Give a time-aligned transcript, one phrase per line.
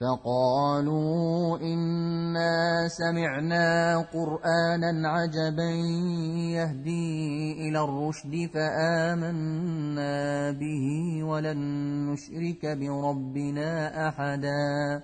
[0.00, 5.70] فقالوا إنا سمعنا قرآنا عجبا
[6.56, 10.86] يهدي إلى الرشد فآمنا به
[11.24, 11.58] ولن
[12.06, 15.02] نشرك بربنا أحدا.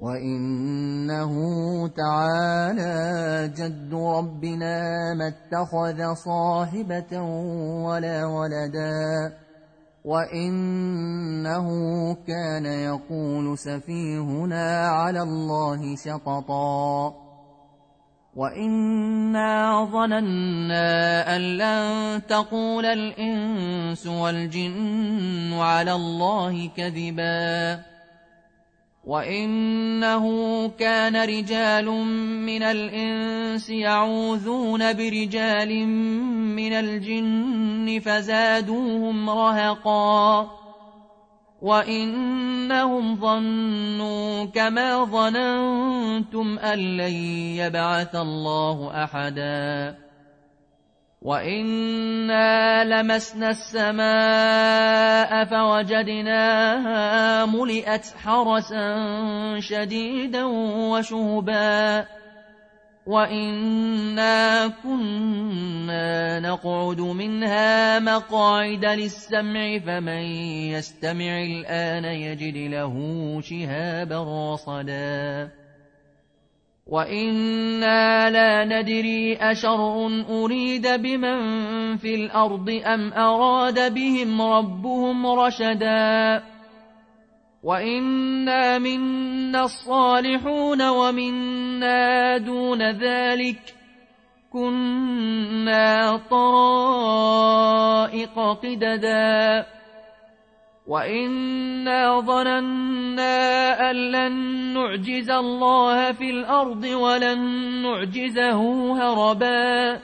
[0.00, 1.32] وإنه
[1.88, 2.94] تعالى
[3.56, 7.20] جد ربنا ما اتخذ صاحبة
[7.82, 9.47] ولا ولدا.
[10.04, 11.68] وإنه
[12.26, 17.14] كان يقول سفيهنا على الله شططا
[18.36, 27.97] وإنا ظننا أن لن تقول الإنس والجن على الله كذباً
[29.08, 30.24] وانه
[30.68, 31.86] كان رجال
[32.44, 35.86] من الانس يعوذون برجال
[36.56, 40.50] من الجن فزادوهم رهقا
[41.62, 47.14] وانهم ظنوا كما ظننتم ان لن
[47.56, 50.07] يبعث الله احدا
[51.22, 58.96] وإنا لمسنا السماء فوجدناها ملئت حرسا
[59.58, 60.44] شديدا
[60.94, 62.06] وشهبا
[63.06, 70.22] وإنا كنا نقعد منها مقاعد للسمع فمن
[70.76, 72.94] يستمع الآن يجد له
[73.42, 75.48] شهابا رصدا
[76.88, 86.42] وإنا لا ندري أشر أريد بمن في الأرض أم أراد بهم ربهم رشدا
[87.62, 93.74] وإنا منا الصالحون ومنا دون ذلك
[94.52, 97.58] كنا طرائق
[98.38, 99.66] قددا
[100.86, 103.57] وإنا ظننا
[103.90, 104.32] أن لن
[104.74, 107.40] نعجز الله في الأرض ولن
[107.82, 108.60] نعجزه
[108.92, 110.00] هربا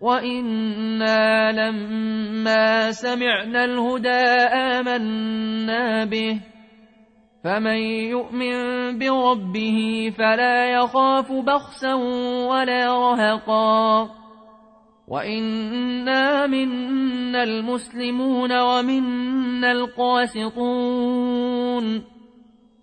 [0.00, 4.22] وإنا لما سمعنا الهدى
[4.52, 6.40] آمنا به
[7.44, 7.76] فمن
[8.10, 8.54] يؤمن
[8.98, 11.94] بربه فلا يخاف بخسا
[12.50, 14.10] ولا رهقا
[15.08, 21.32] وإنا منا المسلمون ومنا القاسطون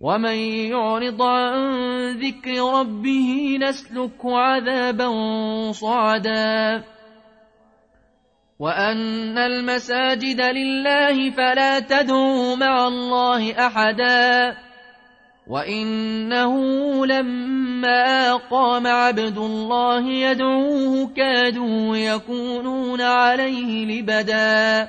[0.00, 0.38] ومن
[0.70, 1.58] يعرض عن
[2.18, 5.10] ذكر ربه نسلك عذابا
[5.72, 6.84] صعدا
[8.58, 14.56] وأن المساجد لله فلا تدعوا مع الله أحدا
[15.48, 16.54] وإنه
[17.06, 24.88] لما قام عبد الله يدعوه كادوا يكونون عليه لبدا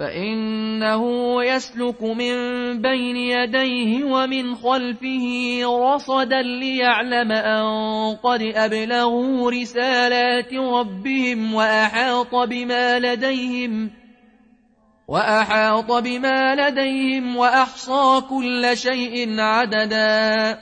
[0.00, 1.04] فإنه
[1.44, 2.34] يسلك من
[2.82, 7.64] بين يديه ومن خلفه رصدا ليعلم أن
[8.16, 13.90] قد أبلغوا رسالات ربهم وأحاط بما لديهم
[15.08, 20.58] وأحاط بما لديهم وأحصى كل شيء عددا